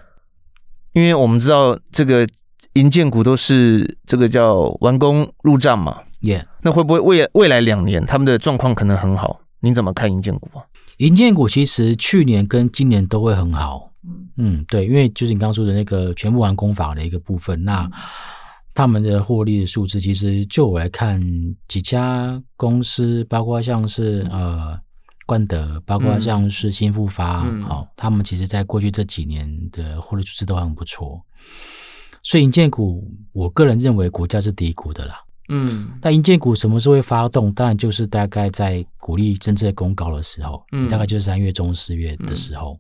[0.94, 2.28] 因为我们知道这个。
[2.76, 6.44] 银建股都是这个叫完工入账嘛，Yeah.
[6.62, 9.40] 那会不会未未来两年他们的状况可能很好？
[9.62, 10.60] 您怎么看银建股啊？
[10.98, 13.94] 银建股其实去年跟今年都会很好，
[14.36, 17.90] 嗯，对，因为就是你刚刚说的那个全部完工法的一个部分，那
[18.76, 21.20] 他们的获利的数字，其实就我来看，
[21.68, 24.78] 几家公司，包括像是呃
[25.26, 31.20] 冠德，包括像是新复发，好、嗯哦，他们其实在过去这几年的获利数字都很不错。
[32.22, 35.16] 所以银建股，我个人认为股价是低估的啦。
[35.48, 37.54] 嗯，那银建股什么时候会发动？
[37.54, 42.78] 当然就是大概在股利政策公告的时候，嗯，大概就是三月中四月的时候。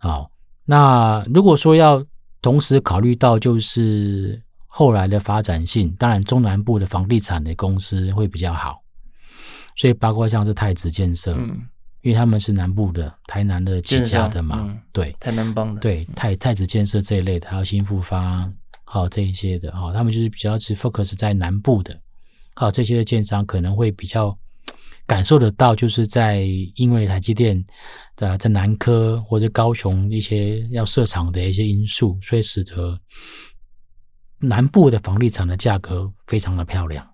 [0.00, 0.30] 好、嗯，
[0.64, 2.04] 那如果说要
[2.42, 4.42] 同时考虑到就是
[4.76, 8.82] 后来的发展性，当然中南部的房地产的公司会比较好。
[9.76, 11.62] 所以包括像是太子建设，嗯，
[12.02, 18.52] 因为他们是南部的台南的起家的嘛，嗯、对，台南帮的，对太太子建设这一类的，还有新复发。
[18.84, 21.96] 好，这一些的哈，他们就是比较是 focus 在南部的，
[22.54, 24.36] 好，这些的建商可能会比较
[25.06, 26.42] 感受得到，就是在
[26.74, 27.64] 因为台积电
[28.16, 32.98] 的在南科或者高雄一些要设厂的一些因素，所以使得
[34.48, 37.08] 南部的房地产的价格非常的漂亮，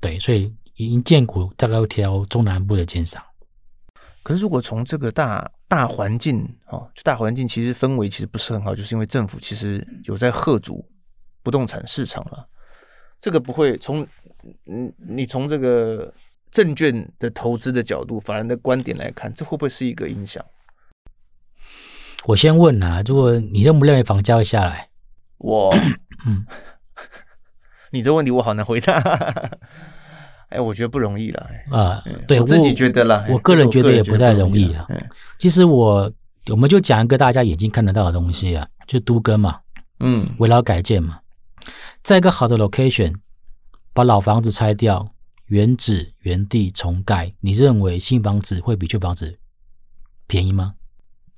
[0.00, 3.22] 对，所以银建股大概会挑中南部的建商。
[4.22, 10.84] 可是如果从这个大大环境哦，就大环境其实氛围其实不是很好，就是因为政府其实有在贺阻。
[11.44, 12.46] 不动产市场了，
[13.18, 14.06] 这个不会从
[14.66, 16.14] 嗯，你从这个
[16.52, 20.40] 证券的投资的角度、法人的观点来看，这会不会是一个影响？
[22.26, 24.88] 我先问啊，如果你认不认为房价会下来？
[25.38, 25.74] 我
[26.26, 26.44] 嗯，
[27.90, 28.94] 你这问题我好难回答。
[30.50, 32.04] 哎，我觉得不容易了啊。
[32.28, 34.86] 对，我自己觉得了，我个人觉得也不太容易啊。
[35.38, 36.12] 其实我
[36.50, 39.60] 我们就讲一个大家眼睛看得到的东西啊，就都更嘛，
[40.00, 41.20] 嗯，围绕改建嘛。
[42.02, 43.14] 在一个好的 location，
[43.94, 45.08] 把老房子拆掉，
[45.46, 49.38] 原址原地重盖，你认为新房子会比旧房子
[50.26, 50.74] 便宜吗？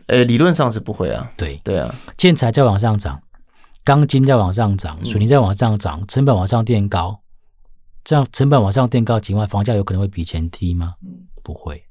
[0.06, 1.30] 呃，理论上是不会啊。
[1.36, 3.22] 对对啊，建材在往上涨，
[3.84, 7.20] 钢筋在往上涨，水泥在往上涨，嗯、成本往上垫高，
[8.02, 10.94] 这样成本往上垫高情况，房价有可能会比以前低吗？
[11.42, 11.82] 不会。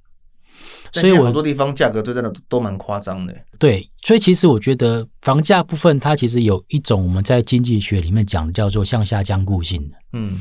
[0.92, 3.36] 所以，我很多地方价格都真的都蛮夸张的。
[3.58, 9.96] 对，所以其实我觉得房价部分，它其实有一种我们在经济学里面讲叫做向下僵固性的。
[10.14, 10.40] 嗯，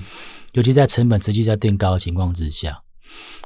[0.52, 2.82] 尤其在成本持续在垫高的情况之下，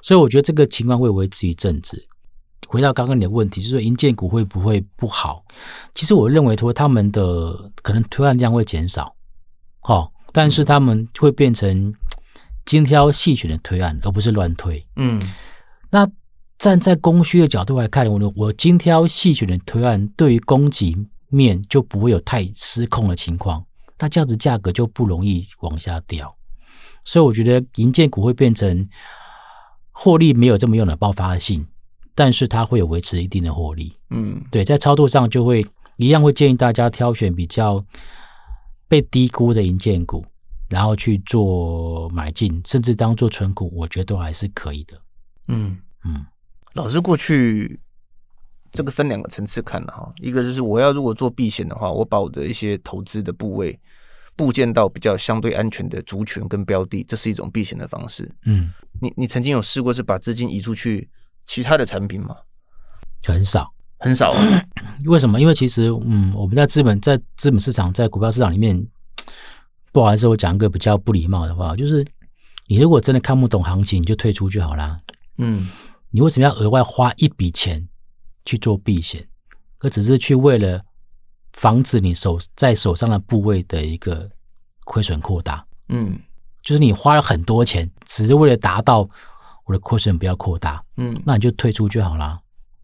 [0.03, 2.05] 所以我觉得这个情况会维持一阵子。
[2.66, 5.44] 回到刚刚你的问题，就是说银建股会不会不好？
[5.94, 9.14] 其实我认为说他们的可能推案量会减少，
[9.83, 11.94] 哦，但是他们会变成
[12.64, 14.85] 精挑细选的推案，而不是乱推。
[14.96, 15.20] 嗯，
[15.90, 16.07] 那。
[16.59, 20.96] 站在供需的角度来看，我我精挑细选的推案，对于供给
[21.29, 23.62] 面就不会有太失控的情况，
[23.98, 26.35] 那这样子价格就不容易往下掉。
[27.05, 28.88] 所以我觉得银建股会变成
[29.92, 31.64] 获利没有这么样的爆发性，
[32.16, 33.92] 但是它会有维持一定的获利。
[34.11, 35.64] 嗯，对，在操作上就会
[35.98, 37.85] 一样会建议大家挑选比较
[38.88, 40.24] 被低估的银建股，
[40.68, 45.00] 然后去做买进，甚至当做存股，我觉得都还是可以的。
[45.48, 46.26] 嗯嗯。
[46.72, 47.79] 老师过去
[48.72, 53.79] 这个分两个层次看的哈，一个就是我要如果做避险的话，我把我的一些投资的部位
[54.37, 58.31] 布建到比较相对安全的族群跟标的，这是一种避险的方式。
[58.44, 61.09] 嗯，你你曾经有试过是把资金移出去
[61.46, 62.37] 其他的产品吗？
[63.24, 64.42] 很少，很少啊。
[65.06, 65.40] 为什么？
[65.40, 68.87] 因为其实嗯，我们在资本在资本市场在股票市场里面，
[69.92, 72.04] 不好意思，我讲一个比较不礼貌的话，就是
[72.66, 74.98] 你如果真的看不懂行情，你就退出就好啦。
[75.38, 75.68] 嗯，
[76.11, 77.88] 你为什么要额外花一笔钱？
[78.44, 79.26] 去做避险，
[79.80, 80.80] 而只是去为了
[81.54, 84.30] 防止你手在手上的部位的一个
[84.85, 85.66] 亏损扩大。
[85.88, 86.16] 嗯，
[86.62, 89.09] 就是你花了很多钱，只是为了达到
[89.66, 90.83] 我的亏损不要扩大。
[90.96, 92.38] 嗯，那你就退出就好了。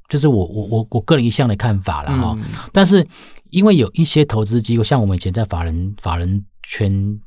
[0.09, 2.35] 这、就是我我我我个人一向的看法了哈。
[2.37, 3.07] 嗯、但是
[3.51, 7.18] 因为有一些投资机构，像我们以前在法人法人圈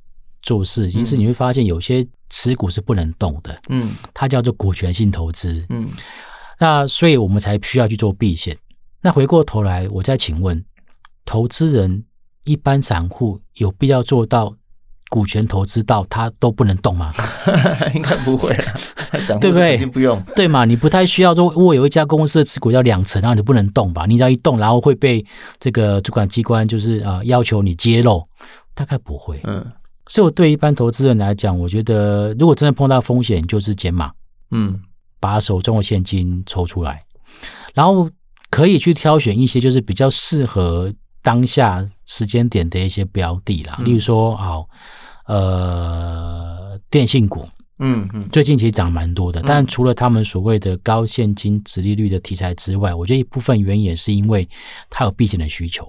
[0.42, 3.60] 做事，其实你会发现有些持股是不能动的。
[3.70, 5.66] 嗯，它叫做股权性投资。
[5.70, 5.90] 嗯。
[6.60, 8.56] 那所以我们才需要去做避险。
[9.02, 10.64] 那回过头来，我再请问，
[11.26, 12.06] 投资人
[12.46, 14.56] 一般散户有必要做到
[15.16, 17.14] 股权投资到他都不能动吗？
[17.96, 18.74] 应该不会啊，
[19.40, 19.86] 对不对？
[19.86, 20.66] 不用，对嘛？
[20.66, 24.06] 你不太需要说，我有一家公司的持股要两成，然后你不能动吧？
[24.06, 25.26] 你只要一动，然后会被
[25.58, 28.22] 这个主管机关就是啊、呃、要求你揭露，
[28.74, 29.40] 大概不会。
[29.46, 29.66] 嗯，
[30.08, 34.12] 所以我对一般投资人来讲，我觉得如果真的碰到风险，就是减码。
[34.52, 34.82] 嗯。
[35.18, 37.00] 把手中的现金抽出来，
[37.74, 38.08] 然后
[38.52, 44.68] 可以去挑选一些就是比较适合当下时间点的一些标的啦，嗯、例如说，好，
[45.26, 47.48] 呃，电信股，
[47.80, 54.48] 嗯嗯，最近其实涨蛮多的，嗯、但除了他们所谓的高现金、值利率的题材之外，我觉得一部分原因也是因为
[54.90, 55.88] 它有避险的需求，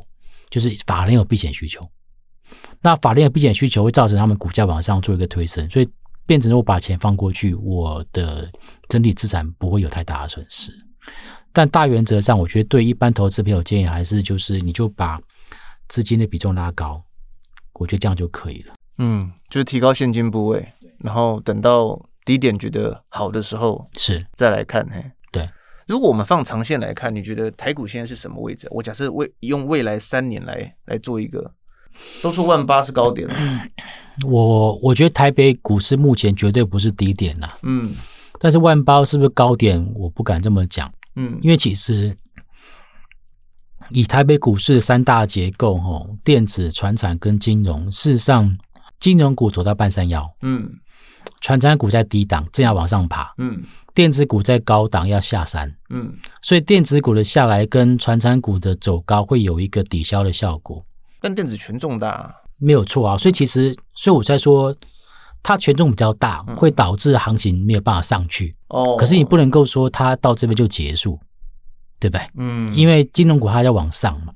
[0.51, 1.89] 就是法人有避险需求，
[2.81, 5.89] 那法人有避险需求会造成他们股价往上做一个推升，所以。
[6.29, 8.51] 变成我把钱放过去，我的
[8.89, 10.73] 整体资产不会有太大的损失。
[11.53, 15.21] 但大原则上，我觉得对一般投资朋友建议还是就是，你就把
[15.87, 17.01] 资金的比重拉高，
[17.75, 18.75] 我觉得这样就可以了。
[18.99, 20.67] 嗯，就是提高现金部位，
[20.99, 24.87] 然后等到低点觉得好的时候是再来看。
[24.91, 25.49] 嘿，对。
[25.87, 28.67] 如果我们放长线来看，你觉得台股现在是什么位置？
[28.71, 31.53] 我假设未用未来三年来来做一个。
[32.23, 33.27] 都说万八是高点，
[34.29, 37.49] 我我觉得台北股市目前绝对不是低点啦。
[37.63, 37.95] 嗯，
[38.39, 40.93] 但是万八是不是高点，我不敢这么讲。
[41.15, 42.15] 嗯，因为其实
[43.89, 48.59] 以台北股市的三大结构，哈，电子、船产跟金融，事实上
[48.99, 50.69] 金融股走到半山腰，嗯，
[51.41, 53.63] 传产股在低档，正要往上爬，嗯，
[53.95, 60.85] 电子股在高档要下山，嗯，所以电子股的下来跟传产股的走高会有一个抵消的效果。
[61.21, 64.75] 但电子权重大，没有错啊，所以其实，所以我在说，
[65.43, 68.55] 它权重比较大，会导致行情没有办法上去。
[68.69, 71.19] 哦，可是你不能够说它到这边就结束，
[71.99, 72.27] 对不对？
[72.37, 74.33] 嗯，因为金融股它要往上嘛。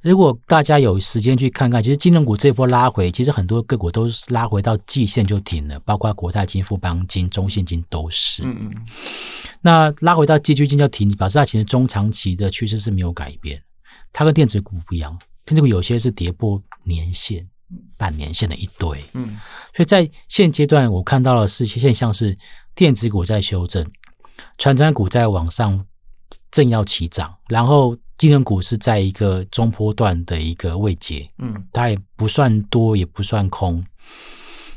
[0.00, 8.42] 如果大家有时间去看看，其实金融股这波拉回，其实很多个股都是拉回到季线就停了，包括国泰金、富邦金、中信金都是。
[8.44, 8.86] 嗯嗯。
[9.60, 13.60] 那拉回到季均线就停，表示它其实中长期的趋势是没有改变。
[14.12, 15.18] 它跟电子股不一样。
[15.44, 17.48] 电子股有些是跌破年线、
[17.96, 19.38] 半年线的一堆，嗯，
[19.74, 22.36] 所以在现阶段我看到的是现象是
[22.74, 23.86] 电子股在修正，
[24.58, 25.86] 传产股在往上
[26.50, 33.82] 正要起涨，然后金融股是在一个中波段的一个位阶，嗯，它也不算多，也不算空，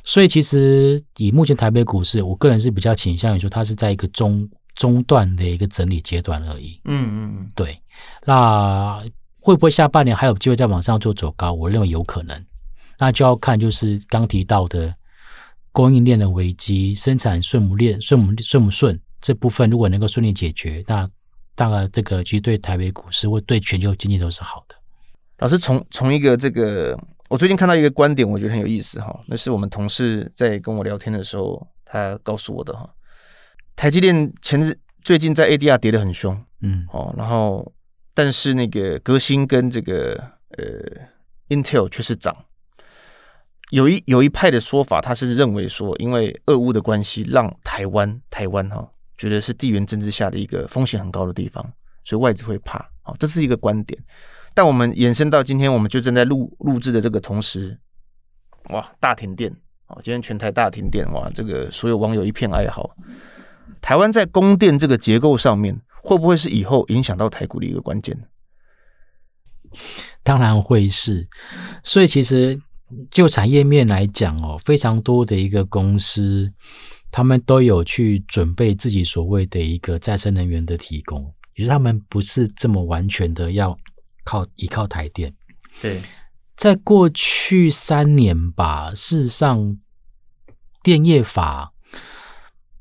[0.06, 7.78] 所以其实以目前台北股市，我个人是比较倾向于说它是在一个中中段的一个整理阶段而已，嗯嗯嗯，对，
[8.26, 9.04] 那。
[9.44, 11.52] 会不会下半年还有机会再往上做走高？
[11.52, 12.46] 我认为有可能，
[13.00, 14.94] 那就要看就是刚提到的
[15.72, 21.10] 供应链的危机、生产顺不链顺不顺不顺这部分，如果能够顺利解决，那
[21.62, 24.76] 当然这个其实对台北股市或对全球经济都是好的。
[25.38, 32.90] 老师从从一个这个，我最近看到一个观点，我觉得很有意思哈，那是我们同事在跟我聊天的时候，他告诉我的哈，
[33.76, 37.72] 台积电前日最近在 ADR 跌得很凶，嗯，哦，然后。
[38.14, 40.22] 但是那个革新跟这个
[40.58, 40.66] 呃
[41.48, 42.36] Intel 却是涨，
[43.70, 48.92] 有一有一派的说法，他是认为说，因为俄乌的关系，让台湾台湾哈
[49.22, 51.64] 觉得是地缘政治下的一个风险很高的地方，
[52.04, 54.04] 所以外资会怕，好，这是一个观点。
[54.56, 57.78] 但我们延伸到今天，我们就正在录录制的这个同时，
[58.70, 59.56] 哇，大停电，
[59.86, 62.90] 哦，今天全台大停电，哇，这个所有网友一片哀嚎。
[63.80, 65.80] 台湾在供电这个结构上面。
[66.04, 68.18] 会不会是以后影响到台股的一个关键？
[70.26, 71.28] 当然会是。
[71.84, 72.60] 所以其实
[73.12, 76.52] 就产业面来讲哦，非常多的一个公司，
[77.12, 81.22] 他们都有去准备自己所谓的一个再生能源的提供。
[81.56, 83.78] 也就是他们不是这么完全的要
[84.24, 85.34] 靠依靠台电。
[85.82, 86.02] 对，
[86.56, 89.78] 在过去三年吧，事实上，
[90.82, 91.74] 电业法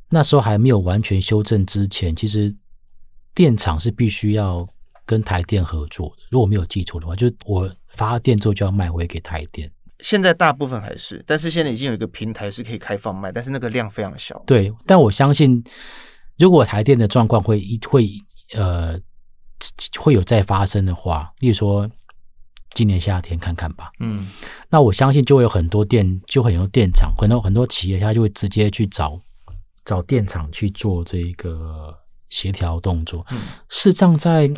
[0.08, 2.56] 那时候还没有完全修正之前，其实
[3.34, 4.66] 电厂是必须要
[5.04, 6.22] 跟台电合作的。
[6.30, 9.70] 如果没有记错的话，就是我发电之后就要卖回给台电。
[10.02, 14.42] 现在大部分还是，但是现在已经有一个平台是可以开放卖，但是那个量非常小。
[14.46, 15.62] 对，但我相信，
[16.38, 18.08] 如果台电的状况会一会
[18.54, 18.98] 呃
[19.98, 21.88] 会有再发生的话，例如说
[22.74, 23.90] 今年夏天看看吧。
[24.00, 24.26] 嗯，
[24.68, 29.20] 那我相信就会有很多电，就很多电厂，很多很多企业，他就会直接去找
[29.84, 31.94] 找电厂去做这个
[32.28, 33.26] 协调动作。
[33.30, 33.38] 嗯，
[33.68, 34.50] 事实上，在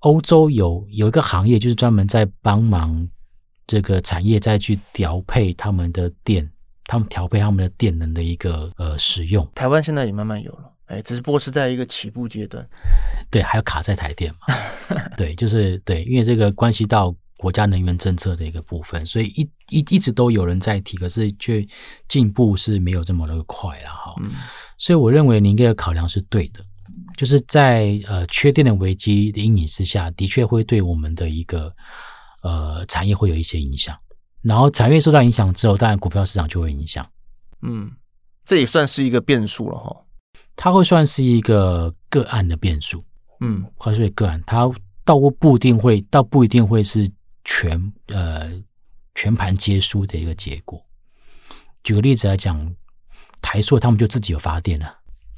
[0.00, 3.08] 欧洲有有一个行业，就是专门在帮忙。
[3.66, 6.48] 这个产业再去调配他们的电，
[6.84, 9.46] 他们调配他们的电能的一个呃使用。
[9.54, 12.64] 台湾现在也慢慢有了，哎，只不过是在一个起步阶段。
[13.28, 14.54] 对，还有卡在台电嘛？
[15.18, 21.66] 对，就是对，因为这个关系到国家能源政策的一个部分，所以一一一直都有人在提，可是却
[22.06, 24.14] 进步是没有这么的快了哈。
[24.22, 24.30] 嗯，
[24.78, 26.60] 所以我认为您这个考量是对的，
[27.16, 31.72] 就是在呃缺电的危机的阴影之下，的确会对我们的一个。
[32.46, 33.98] 呃，产业会有一些影响，
[34.42, 37.04] 然后产业受到影响之后，当然股票市场就会影响。
[37.62, 37.90] 嗯，
[38.44, 39.96] 这也算是一个变数了哈。
[40.54, 43.02] 它会算是一个个案的变数。
[43.40, 44.70] 嗯，会是个案，它
[45.04, 47.10] 倒不一定会，倒不一定会是
[47.44, 48.52] 全呃
[49.16, 50.80] 全盘皆输的一个结果。
[51.82, 52.74] 举个例子来讲，
[53.42, 54.96] 台塑他们就自己有发电了。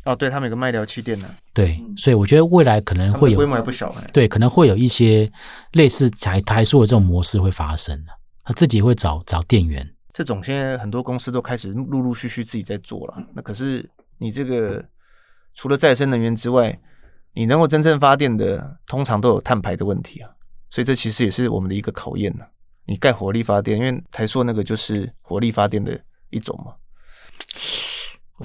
[0.09, 1.29] 哦，对，他们有个卖疗气电呢。
[1.53, 4.11] 对，所以我觉得未来可能会有规模还不小哎。
[4.11, 5.31] 对，可能会有一些
[5.73, 8.03] 类似台台塑的这种模式会发生，
[8.43, 9.87] 他自己会找找电源。
[10.15, 13.23] 这种现在很多公司都开始陆陆续续自己在做了。
[13.35, 13.87] 那可是
[14.17, 14.83] 你这个
[15.55, 16.81] 除了再生能源之外，
[17.35, 20.31] 你能够真正发电的，通常都有碳排的问题啊。
[20.71, 22.47] 所以这其实也是我们的一个考验呢。
[22.87, 26.01] 你盖火力发电，因为台塑那个就是火力发电的
[26.31, 26.73] 一种嘛。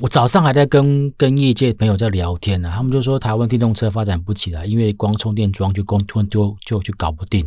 [0.01, 7.45] 我早上还在跟跟业界朋友在聊天呢、啊，他们就说台湾电动车发展不起来，因为光充电桩就光突就就就搞不定。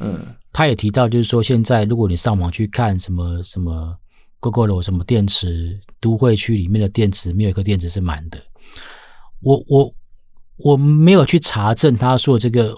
[0.00, 3.96] 嗯，他也提到就是说，现在如果你上网去看什么什么
[4.40, 8.42] Gogoro 什么电池都会区里面的电池，没有一个电池是满的。
[9.40, 9.94] 我我
[10.56, 12.74] 我没有去查证他说这个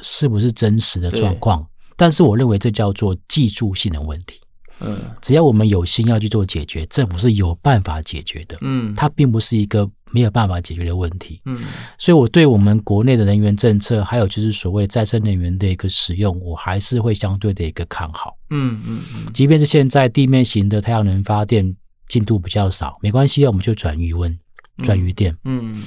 [0.00, 4.38] 是不是真实的状况，但是我认为这叫做技术性的问题。
[4.80, 8.58] 嗯，只要我们有心要去做解决，政府是有办法解决的。
[8.60, 11.40] 嗯，它并不是一个没有办法解决的问题。
[11.44, 11.58] 嗯，
[11.96, 18.36] 所以我对我们国内的能源政策，还有就是所谓再生能源的一个使用，我还是会相对的一个看好。
[18.50, 21.74] 嗯嗯嗯，即便是现在地面型的太阳能发电
[22.08, 24.36] 进度比较少，没关系，我们就转余温，
[24.82, 25.34] 转余电。
[25.44, 25.82] 嗯，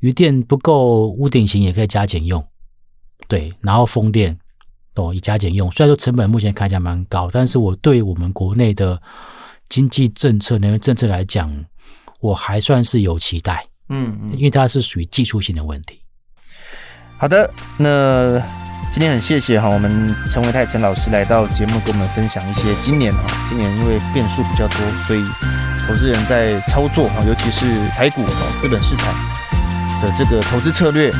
[0.00, 2.44] 余电不够，屋顶型也可以加减用。
[3.28, 4.36] 对，然后风电。
[4.94, 9.00] 哦，以加减用，虽然说成本目前看起来蛮高，但是我对我们国内的
[9.68, 11.50] 经济政策、能源政策来讲，
[12.20, 13.66] 我还算是有期待。
[13.88, 15.98] 嗯，嗯，因为它是属于技术性的问题。
[17.16, 18.38] 好的，那
[18.90, 24.76] 今天很谢谢哈，我们陈维泰陈老师来到节目，跟我们分享一些今年哈，今年因为变数比较多，
[25.06, 25.24] 所以
[25.86, 29.06] 投资人在操作哈，尤其是台股哈资本市场
[30.02, 31.10] 的这个投资策略。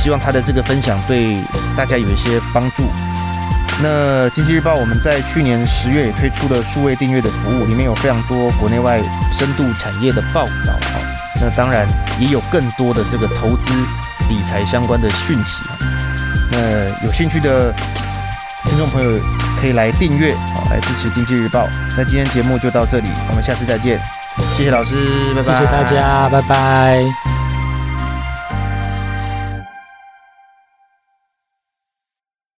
[0.00, 1.36] 希望他的这个分享对
[1.76, 2.84] 大家有一些帮助。
[3.80, 9.00] 那经济日报我们在去年十月也推出了数位订阅的服务，里面有非常多国内外
[9.38, 11.00] 深度产业的报道哈。
[11.40, 11.86] 那当然
[12.18, 13.72] 也有更多的这个投资
[14.28, 15.62] 理财相关的讯息。
[16.50, 17.72] 那有兴趣的
[18.64, 19.20] 听众朋友
[19.60, 21.68] 可以来订阅，好来支持经济日报。
[21.96, 24.00] 那今天节目就到这里，我们下次再见。
[24.56, 25.54] 谢谢老师，拜拜。
[25.54, 27.37] 谢谢大家，拜拜。